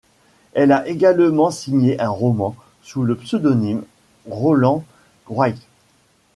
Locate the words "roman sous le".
2.09-3.15